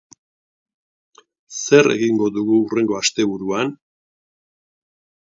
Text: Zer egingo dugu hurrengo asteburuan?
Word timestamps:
Zer 1.59 1.91
egingo 1.97 2.31
dugu 2.39 2.59
hurrengo 2.65 3.01
asteburuan? 3.03 3.75